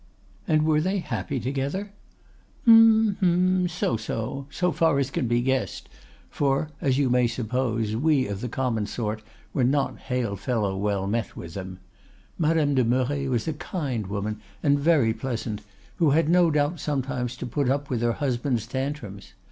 "'And 0.47 0.65
were 0.65 0.81
they 0.81 0.97
happy 0.97 1.39
together?' 1.39 1.91
"'Hm, 2.65 3.17
hm! 3.19 3.67
so 3.67 3.97
so—so 3.97 4.71
far 4.71 4.97
as 4.97 5.11
can 5.11 5.27
be 5.27 5.43
guessed, 5.43 5.89
for, 6.27 6.71
as 6.81 6.97
you 6.97 7.07
may 7.11 7.27
suppose, 7.27 7.95
we 7.95 8.25
of 8.25 8.41
the 8.41 8.49
common 8.49 8.87
sort 8.87 9.21
were 9.53 9.63
not 9.63 9.99
hail 9.99 10.35
fellow 10.35 10.75
well 10.75 11.05
met 11.05 11.35
with 11.35 11.53
them.—Madame 11.53 12.73
de 12.73 12.83
Merret 12.83 13.29
was 13.29 13.47
a 13.47 13.53
kind 13.53 14.07
woman 14.07 14.41
and 14.63 14.79
very 14.79 15.13
pleasant, 15.13 15.61
who 15.97 16.09
had 16.09 16.29
no 16.29 16.49
doubt 16.49 16.79
sometimes 16.79 17.35
to 17.37 17.45
put 17.45 17.69
up 17.69 17.91
with 17.91 18.01
her 18.01 18.13
husband's 18.13 18.65
tantrums. 18.65 19.33